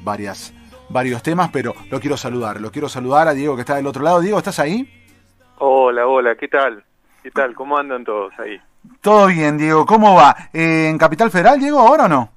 [0.03, 0.53] varias
[0.91, 2.61] varios temas, pero lo quiero saludar.
[2.61, 4.21] Lo quiero saludar a Diego que está del otro lado.
[4.21, 4.89] Diego, ¿estás ahí?
[5.59, 6.85] Hola, hola, ¿qué tal?
[7.23, 7.55] ¿Qué tal?
[7.55, 8.61] ¿Cómo andan todos ahí?
[9.03, 9.85] Todo bien, Diego.
[9.85, 10.35] ¿Cómo va?
[10.53, 12.31] Eh, ¿En Capital Federal, Diego, ahora o no?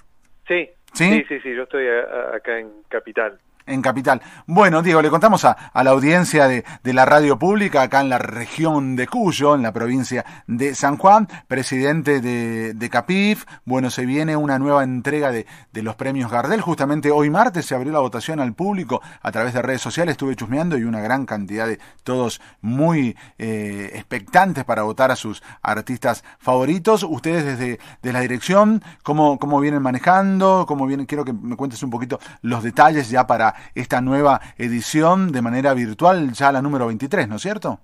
[0.47, 1.09] Sí, ¿Sí?
[1.09, 3.39] sí, sí, sí, yo estoy a- a- acá en Capital.
[3.65, 4.21] En Capital.
[4.45, 8.95] Bueno, Diego, le contamos a, la audiencia de, la radio pública acá en la región
[8.95, 13.45] de Cuyo, en la provincia de San Juan, presidente de, de CAPIF.
[13.65, 16.61] Bueno, se viene una nueva entrega de, los premios Gardel.
[16.61, 20.13] Justamente hoy martes se abrió la votación al público a través de redes sociales.
[20.13, 25.41] Estuve chusmeando y una gran cantidad de todos muy eh, expectantes para votar a sus
[25.61, 27.03] artistas favoritos.
[27.03, 30.65] Ustedes desde, desde la dirección, ¿cómo, cómo vienen manejando?
[30.67, 31.05] ¿Cómo vienen?
[31.05, 35.73] Quiero que me cuentes un poquito los detalles ya para esta nueva edición de manera
[35.73, 37.79] virtual, ya la número 23, ¿no es cierto?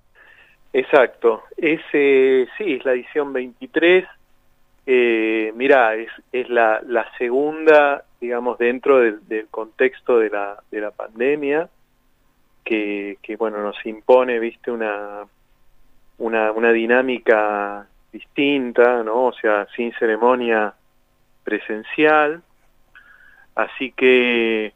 [0.72, 4.06] Exacto, es, eh, sí, es la edición 23.
[4.86, 10.80] Eh, mira, es, es la, la segunda, digamos, dentro del, del contexto de la, de
[10.80, 11.68] la pandemia,
[12.64, 15.24] que, que, bueno, nos impone, viste, una,
[16.18, 19.26] una, una dinámica distinta, ¿no?
[19.26, 20.74] O sea, sin ceremonia
[21.44, 22.42] presencial.
[23.54, 24.72] Así que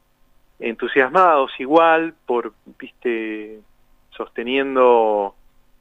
[0.58, 3.60] entusiasmados igual por, viste,
[4.10, 5.34] sosteniendo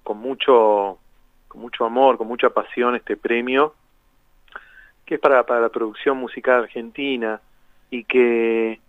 [0.04, 0.98] con mucho,
[1.48, 3.74] con mucho amor, con mucha pasión este premio,
[5.06, 7.40] que es para, para la producción musical argentina
[7.90, 8.80] y que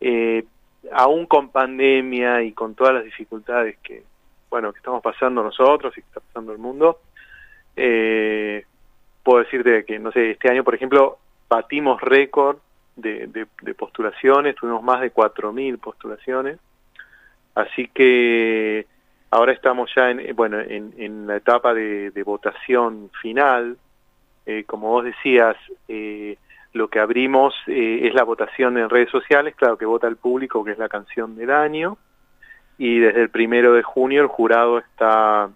[0.00, 0.44] eh,
[0.92, 4.02] aún con pandemia y con todas las dificultades que,
[4.50, 7.00] bueno, que estamos pasando nosotros y que está pasando el mundo,
[7.76, 8.64] eh,
[9.22, 11.18] puedo decirte que, no sé, este año, por ejemplo,
[11.48, 12.58] batimos récord
[12.98, 16.58] de, de, de postulaciones, tuvimos más de 4.000 postulaciones,
[17.54, 18.86] así que
[19.30, 23.76] ahora estamos ya en, bueno, en, la etapa de, de votación final,
[24.46, 25.56] eh, como vos decías,
[25.88, 26.36] eh,
[26.72, 30.64] lo que abrimos eh, es la votación en redes sociales, claro que vota el público,
[30.64, 31.98] que es la canción del año,
[32.78, 35.50] y desde el primero de junio el jurado está,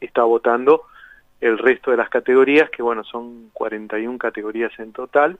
[0.00, 0.84] está votando
[1.40, 5.38] el resto de las categorías, que bueno, son 41 categorías en total,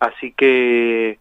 [0.00, 1.18] así que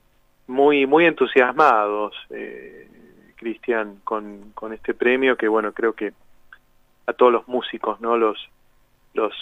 [0.47, 2.88] muy, muy entusiasmados, eh,
[3.36, 6.13] Cristian, con, con este premio, que bueno, creo que
[7.05, 8.17] a todos los músicos, ¿no?
[8.17, 8.49] Los,
[9.13, 9.34] los,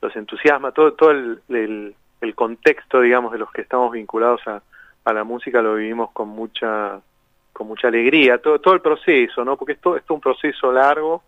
[0.00, 4.62] los entusiasma, todo, todo el, el, contexto, digamos, de los que estamos vinculados a,
[5.04, 7.00] a la música lo vivimos con mucha
[7.52, 9.56] con mucha alegría, todo, todo el proceso, ¿no?
[9.56, 11.24] Porque esto, esto es un proceso largo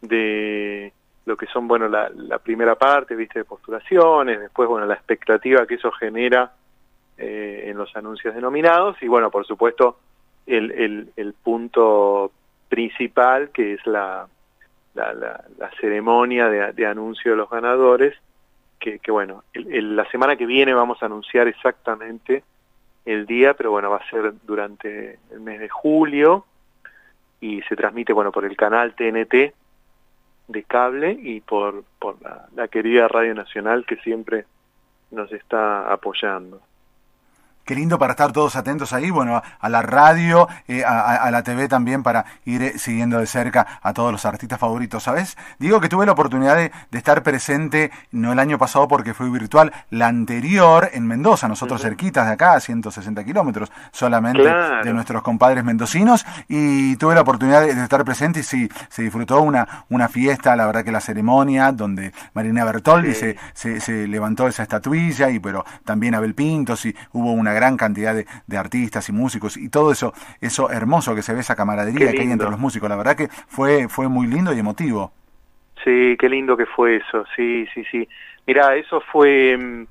[0.00, 0.92] de
[1.26, 5.64] lo que son, bueno, la, la primera parte, viste, de postulaciones, después, bueno, la expectativa
[5.64, 6.50] que eso genera
[7.18, 9.98] eh, en los anuncios denominados y, bueno, por supuesto,
[10.46, 12.32] el, el, el punto
[12.68, 14.26] principal que es la,
[14.94, 18.14] la, la, la ceremonia de, anuncio de los ganadores,
[18.78, 22.42] que, que bueno, el, la semana que viene vamos a anunciar exactamente
[23.04, 26.46] el día, pero bueno, va a ser durante el mes de julio
[27.40, 29.54] y se transmite, bueno, por el canal TNT
[30.48, 32.16] de cable y por, por
[32.54, 34.46] la querida Radio Nacional que siempre
[35.10, 36.60] nos está apoyando.
[37.64, 41.30] Qué lindo para estar todos atentos ahí, bueno, a, a la radio, eh, a, a,
[41.30, 45.38] la TV también para ir eh, siguiendo de cerca a todos los artistas favoritos, ¿sabes?
[45.58, 49.30] Digo que tuve la oportunidad de, de, estar presente, no el año pasado porque fue
[49.30, 51.88] virtual, la anterior en Mendoza, nosotros uh -huh.
[51.88, 54.84] cerquitas de acá, a 160 kilómetros solamente claro.
[54.84, 59.02] de nuestros compadres mendocinos, y tuve la oportunidad de, de, estar presente y sí, se
[59.02, 63.20] disfrutó una, una fiesta, la verdad que la ceremonia, donde Marina Bertoldi sí.
[63.20, 67.76] se, se, se, levantó esa estatuilla, y pero también Abel Pintos, y hubo una gran
[67.76, 71.56] cantidad de, de, artistas y músicos y todo eso, eso hermoso que se ve esa
[71.56, 72.88] camaradería que hay entre los músicos.
[72.88, 75.12] La verdad que fue, fue muy lindo y emotivo.
[75.82, 78.08] Sí, qué lindo que fue eso, sí, sí, sí.
[78.46, 79.86] Mira, eso fue,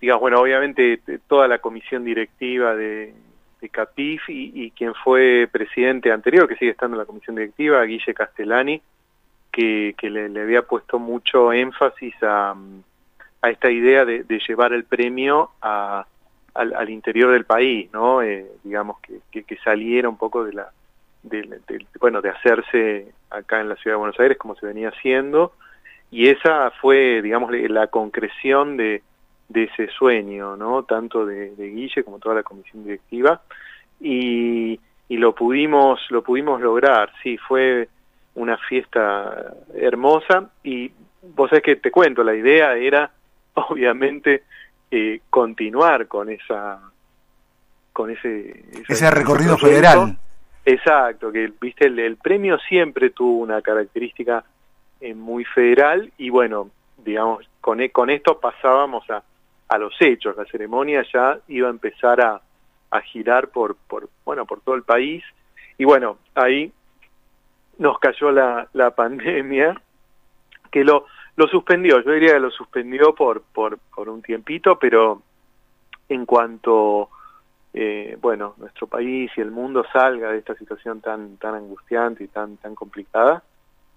[0.00, 3.14] digamos, bueno, obviamente toda la comisión directiva de,
[3.60, 7.82] de CAPIF y, y, quien fue presidente anterior, que sigue estando en la comisión directiva,
[7.84, 8.80] Guille Castellani,
[9.50, 12.54] que, que le, le había puesto mucho énfasis a,
[13.42, 16.06] a esta idea de, de llevar el premio a
[16.56, 18.22] al, al, interior del país, ¿no?
[18.22, 20.70] Eh, digamos que, que, saliera un poco de la,
[21.22, 21.60] de,
[22.00, 25.52] bueno, de hacerse acá en la ciudad de Buenos Aires como se venía haciendo,
[26.10, 29.02] y esa fue, digamos, la concreción de,
[29.48, 30.84] de ese sueño, ¿no?
[30.84, 33.42] Tanto de, de Guille como toda la comisión directiva,
[34.00, 34.78] y,
[35.08, 37.88] y lo pudimos, lo pudimos lograr, sí, fue,
[38.36, 40.92] una fiesta hermosa y
[41.34, 43.10] vos sabés que te cuento, la idea era
[43.54, 44.44] obviamente
[44.90, 46.80] eh, continuar con esa
[47.92, 49.66] con ese Ese recorrido proyecto.
[49.90, 50.18] federal.
[50.64, 54.44] Exacto, que viste el, el premio siempre tuvo una característica
[55.00, 56.70] eh, muy federal y bueno,
[57.04, 59.22] digamos, con, e- con esto pasábamos a,
[59.68, 62.40] a los hechos, la ceremonia ya iba a empezar a,
[62.90, 65.22] a girar por, por, bueno, por todo el país
[65.78, 66.72] y bueno, ahí
[67.78, 69.80] nos cayó la, la pandemia
[70.70, 71.06] que lo,
[71.36, 75.22] lo suspendió, yo diría que lo suspendió por, por, por un tiempito, pero
[76.08, 77.10] en cuanto
[77.74, 82.28] eh, bueno, nuestro país y el mundo salga de esta situación tan tan angustiante y
[82.28, 83.42] tan tan complicada,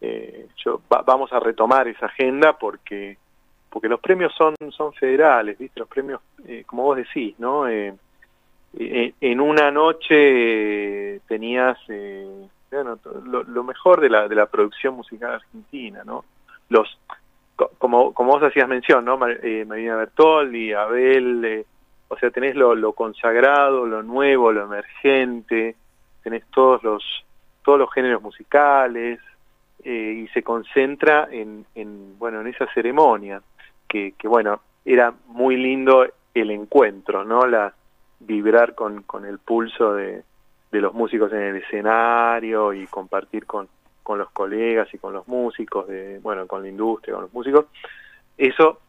[0.02, 3.18] eh, yo va- vamos a retomar esa agenda porque
[3.70, 7.68] porque los premios son son federales, viste, los premios eh, como vos decís, ¿no?
[7.70, 7.94] Eh,
[8.78, 14.96] eh, en una noche tenías eh, bueno, lo, lo mejor de la de la producción
[14.96, 16.26] musical argentina, ¿no?
[16.70, 17.00] Los
[17.78, 19.20] como como vos hacías mención, ¿no?
[19.28, 21.66] Eh, Marina Bertoldi, Abel, eh,
[22.07, 25.76] o sea, tenés lo, lo consagrado, lo nuevo, lo emergente,
[26.24, 27.26] tenés todos los
[27.64, 29.20] todos los géneros musicales
[29.84, 33.41] eh, y se concentra en, en bueno en esa ceremonia
[33.88, 37.74] que, que bueno era muy lindo el encuentro, no la
[38.20, 40.24] vibrar con, con el pulso de,
[40.72, 43.68] de los músicos en el escenario y compartir con,
[44.10, 47.66] con los colegas y con los músicos de bueno con la industria con los músicos
[48.38, 48.80] eso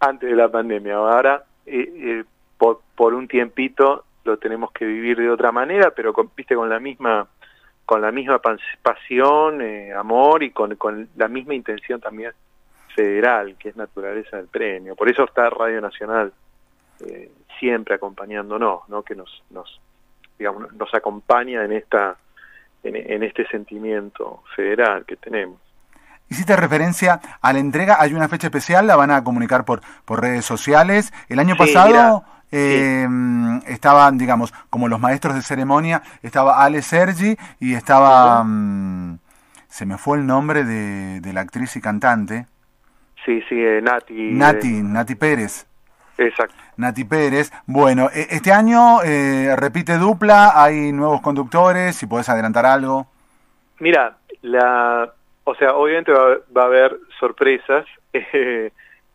[0.00, 2.24] antes de la pandemia ahora eh, eh,
[2.58, 6.68] por, por un tiempito lo tenemos que vivir de otra manera, pero con, viste con
[6.68, 7.28] la misma
[7.86, 12.32] con la misma pas- pasión, eh, amor y con, con la misma intención también
[12.94, 14.96] federal, que es naturaleza del premio.
[14.96, 16.32] Por eso está Radio Nacional
[17.06, 17.30] eh,
[17.60, 19.02] siempre acompañándonos, ¿no?
[19.04, 19.80] Que nos nos
[20.38, 22.16] digamos nos acompaña en esta
[22.82, 25.58] en, en este sentimiento federal que tenemos.
[26.28, 30.20] Hiciste referencia a la entrega, hay una fecha especial, la van a comunicar por, por
[30.20, 31.12] redes sociales.
[31.28, 32.22] El año Sí, pasado mira,
[32.52, 33.08] eh,
[33.66, 39.18] estaban, digamos, como los maestros de ceremonia, estaba Ale Sergi y estaba, mm,
[39.68, 42.46] se me fue el nombre de, de la actriz y cantante,
[43.24, 44.32] Sí, sí, eh, Nati.
[44.32, 45.66] Nati, eh, Nati Pérez.
[46.18, 46.54] exacto.
[46.80, 47.52] Nati Pérez.
[47.66, 53.06] Bueno, e- este año eh, repite dupla, hay nuevos conductores, si podés adelantar algo.
[53.78, 55.12] Mira, la,
[55.44, 57.86] o sea, obviamente va, va a haber sorpresas.
[58.12, 58.72] eh,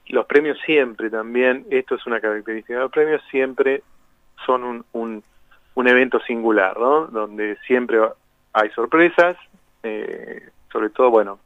[0.07, 3.81] los premios siempre también, esto es una característica, los premios siempre
[4.45, 5.23] son un, un,
[5.73, 7.07] un evento singular, ¿no?
[7.07, 7.99] Donde siempre
[8.53, 9.35] hay sorpresas,
[9.83, 11.39] eh, sobre todo, bueno,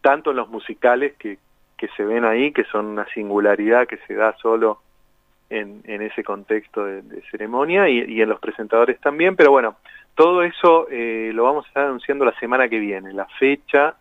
[0.00, 1.38] tanto en los musicales que,
[1.76, 4.80] que se ven ahí, que son una singularidad que se da solo
[5.50, 9.76] en, en ese contexto de, ceremonia y, y en los presentadores también, pero bueno,
[10.14, 13.94] todo eso eh, lo vamos a estar anunciando la semana que viene, la fecha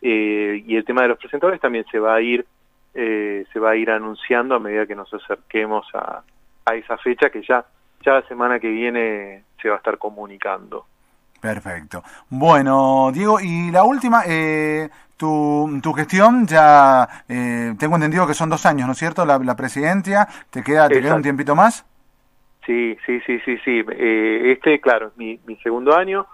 [0.00, 2.46] eh, y el tema de los presentadores también se va a ir
[2.94, 6.22] eh, se va a ir anunciando a medida que nos acerquemos a,
[6.64, 7.66] a esa fecha que ya
[8.04, 10.86] ya la semana que viene se va a estar comunicando.
[11.46, 12.02] Perfecto.
[12.28, 18.50] Bueno, Diego, y la última, eh, tu, tu gestión ya, eh, tengo entendido que son
[18.50, 19.24] dos años, ¿no es cierto?
[19.24, 21.84] La, la presidencia, ¿te queda, te queda un tiempito más?
[22.64, 23.84] Sí, sí, sí, sí, sí.
[23.92, 26.26] Eh, este, claro, es mi, mi segundo año.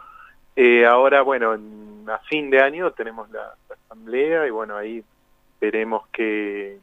[0.56, 5.04] Eh, ahora, bueno, en- a fin de año tenemos la, la asamblea y bueno, ahí
[5.60, 6.78] veremos qué,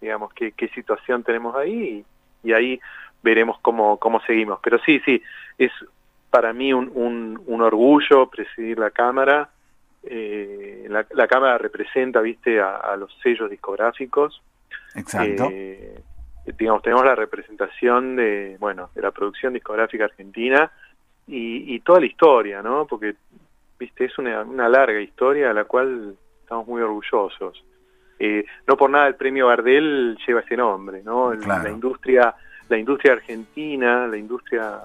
[0.00, 2.04] digamos, qué, qué situación tenemos ahí
[2.42, 2.80] y, y ahí
[3.22, 4.58] veremos cómo, cómo seguimos.
[4.60, 5.22] Pero sí, sí,
[5.56, 5.70] es
[6.30, 9.50] para mí un, un, un orgullo presidir la Cámara.
[10.02, 14.40] Eh, la, la Cámara representa, viste, a, a los sellos discográficos.
[14.94, 15.48] Exacto.
[15.50, 16.00] Eh,
[16.58, 20.70] digamos, tenemos la representación de, bueno, de la producción discográfica argentina
[21.26, 22.86] y, y toda la historia, ¿no?
[22.86, 23.14] Porque,
[23.78, 27.62] viste, es una, una larga historia de la cual estamos muy orgullosos.
[28.18, 31.32] Eh, no por nada el premio Gardel lleva ese nombre, ¿no?
[31.40, 31.62] Claro.
[31.64, 32.34] La industria,
[32.68, 34.78] la industria argentina, la industria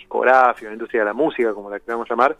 [0.00, 2.36] discográfica, la industria de la música, como la queramos llamar,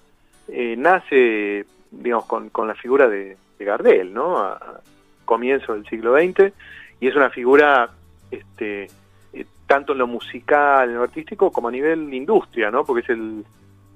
[0.48, 4.38] eh, nace, digamos, con, la figura de, de Gardel, ¿no?
[4.38, 4.80] A, a
[5.24, 6.52] comienzo del siglo XX
[7.00, 7.88] y es una figura
[8.30, 8.88] este
[9.32, 12.84] eh, tanto en lo musical, en lo artístico, como a nivel industria, ¿no?
[12.84, 13.44] Porque es el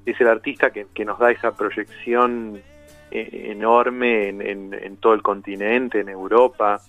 [0.06, 2.60] es el artista que, nos da esa proyección
[3.10, 6.80] eh, enorme en, en- en todo el continente, en Europa,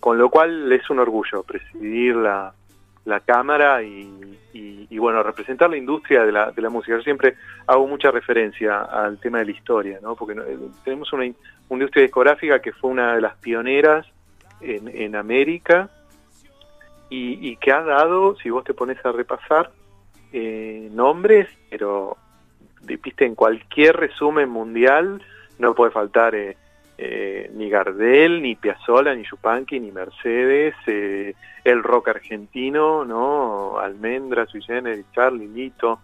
[0.00, 2.52] con lo cual es un orgullo presidir la,
[3.04, 6.96] la cámara y, y- bueno representar la industria de la, de la música.
[6.96, 7.34] Yo siempre
[7.66, 10.14] hago mucha referencia al tema de la historia, ¿no?
[10.14, 11.34] Porque eh, tenemos una, una
[11.70, 14.06] industria discográfica que fue una de las pioneras
[14.60, 15.90] en, en América
[17.14, 19.70] y, que ha dado, si vos te pones a repasar,
[20.32, 22.16] eh, nombres, pero
[22.82, 25.20] viste, en cualquier resumen mundial
[25.58, 26.56] no puede faltar eh,
[27.04, 31.34] eh, ni Gardel, ni Piazzolla, ni Yupanqui, ni Mercedes, eh,
[31.64, 33.78] el rock argentino, ¿no?
[33.78, 36.00] Almendra, Sui Generis, Charlie, Lito,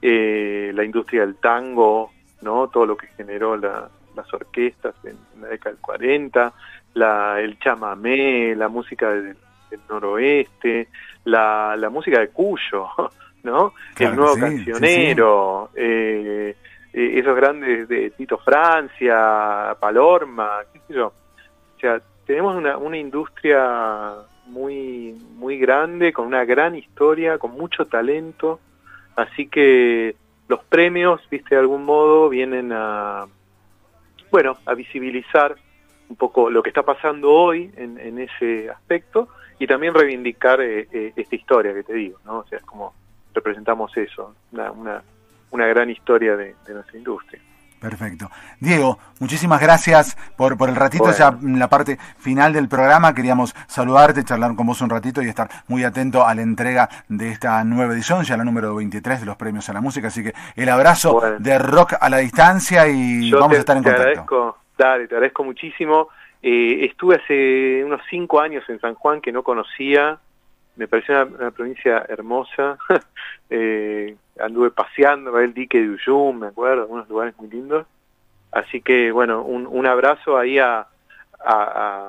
[0.00, 2.68] eh, la industria del tango, ¿no?
[2.68, 6.52] Todo lo que generó la- las orquestas en, en la década del 40,
[6.94, 9.36] la, el chamamé, la música del,
[9.70, 10.88] del noroeste,
[11.24, 12.88] la, la música de Cuyo,
[13.42, 13.72] ¿no?
[13.94, 15.70] Claro el nuevo que sí, sí, cancionero,
[16.96, 21.08] eh, esos grandes de Tito Francia, Palorma, qué sé yo.
[21.08, 24.14] O sea, tenemos una, una industria
[24.46, 28.60] muy, muy grande, con una gran historia, con mucho talento,
[29.14, 30.16] así que
[30.48, 33.26] los premios, viste, de algún modo vienen a,
[34.30, 35.56] bueno, a visibilizar
[36.08, 39.28] un poco lo que está pasando hoy en, en ese aspecto
[39.58, 42.38] y también reivindicar eh, eh, esta historia que te digo, ¿no?
[42.38, 42.94] O sea, es como
[43.34, 45.02] representamos eso, una, una,
[45.50, 47.40] una gran historia de, de nuestra industria.
[47.78, 48.30] Perfecto.
[48.58, 51.04] Diego, muchísimas gracias por, por el ratito.
[51.04, 51.18] Bueno.
[51.18, 55.28] Ya en la parte final del programa queríamos saludarte, charlar con vos un ratito y
[55.28, 59.26] estar muy atento a la entrega de esta nueva edición, ya la número 23 de
[59.26, 60.08] los premios a la música.
[60.08, 61.36] Así que el abrazo Bueno.
[61.38, 64.08] de rock a la distancia y Yo vamos te, a estar en te contacto.
[64.10, 66.08] agradezco, dale, te agradezco muchísimo.
[66.42, 70.18] Eh, estuve hace unos cinco años en San Juan que no conocía,
[70.76, 72.78] me pareció una, una provincia hermosa.
[73.50, 77.86] eh, anduve paseando el dique de Uyum, me acuerdo, unos lugares muy lindos.
[78.52, 80.86] Así que, bueno, un, un abrazo ahí a,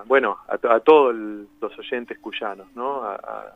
[0.05, 3.03] bueno, a, to- a todos los oyentes cuyanos, ¿no?
[3.03, 3.53] A,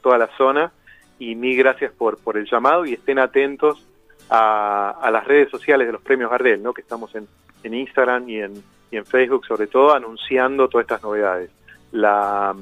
[0.00, 0.70] toda la zona.
[1.18, 3.84] Y mil gracias por, por el llamado y estén atentos
[4.30, 6.74] a, a las redes sociales de los premios Gardel, ¿no?
[6.74, 7.26] que estamos en,
[7.62, 8.52] en Instagram y en,
[8.90, 11.50] y en Facebook sobre todo anunciando todas estas novedades.
[11.92, 12.54] La,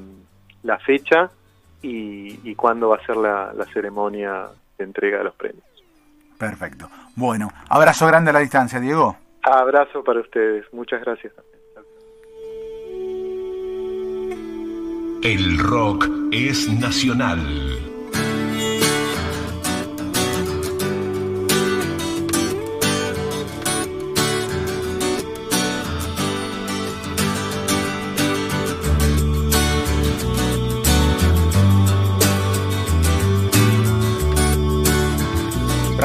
[0.63, 1.29] la fecha
[1.85, 5.63] y, y cuándo va a ser la, la ceremonia de entrega de los premios.
[6.37, 6.89] Perfecto.
[7.15, 9.15] Bueno, abrazo grande a la distancia, Diego.
[9.43, 11.33] Abrazo para ustedes, muchas gracias.
[15.21, 17.39] El rock es nacional.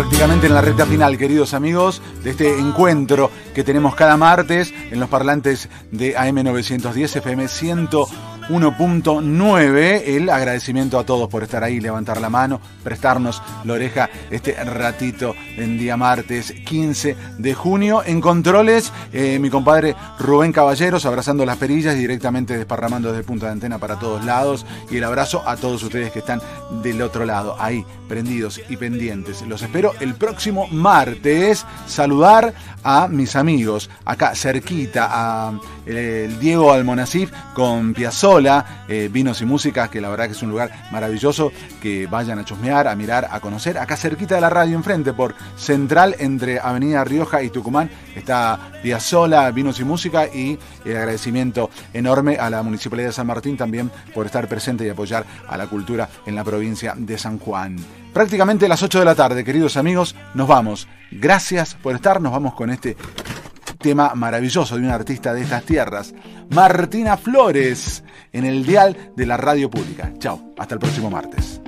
[0.01, 4.99] Prácticamente en la recta final, queridos amigos, de este encuentro que tenemos cada martes en
[4.99, 7.47] los parlantes de AM910 FM
[8.51, 10.03] 101.9.
[10.07, 15.37] El agradecimiento a todos por estar ahí, levantar la mano, prestarnos la oreja este ratito
[15.57, 18.03] en día martes 15 de junio.
[18.05, 23.47] En controles, eh, mi compadre Rubén Caballeros abrazando las perillas y directamente desparramando desde punta
[23.47, 24.67] de antena para todos lados.
[24.91, 26.41] Y el abrazo a todos ustedes que están
[26.83, 29.43] del otro lado, ahí, prendidos y pendientes.
[29.43, 31.65] Los espero el próximo martes.
[31.87, 35.53] Saludar a mis amigos acá cerquita, a
[35.87, 37.95] eh, el Diego Almonacif con
[38.89, 42.45] Eh, Vinos y Músicas, que la verdad que es un lugar maravilloso, que vayan a
[42.45, 43.77] chusmear, a mirar, a conocer.
[43.77, 49.51] Acá cerquita de la radio, enfrente, por Central, entre Avenida Rioja y Tucumán, está Piazzola,
[49.51, 54.25] Vinos y Música y el agradecimiento enorme a la Municipalidad de San Martín también por
[54.25, 57.77] estar presente y apoyar a la cultura en la provincia de San Juan.
[58.15, 60.89] Prácticamente a las 8 de la tarde, queridos amigos, nos vamos.
[61.11, 62.97] Gracias por estar, nos vamos con este
[63.81, 66.15] tema maravilloso de una artista de estas tierras,
[66.51, 70.13] Martina Flores, en el dial de la radio pública.
[70.19, 71.61] Chao, hasta el próximo martes.